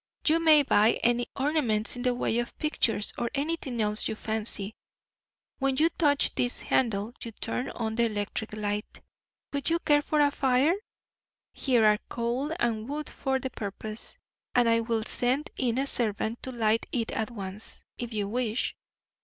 [0.27, 4.73] You may buy any ornaments in the way of pictures, or anything else you fancy.
[5.59, 8.99] When you touch this handle you turn on the electric light.
[9.53, 10.73] Would you care for a fire?
[11.53, 14.17] Here are coal and wood for the purpose,
[14.55, 18.75] and I will send in a servant to light it at once, if you wish."